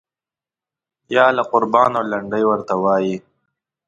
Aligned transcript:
یاله 1.15 1.43
قربان 1.51 1.91
او 1.99 2.03
لنډۍ 2.11 2.43
ورته 2.47 2.73
وایي. 2.83 3.15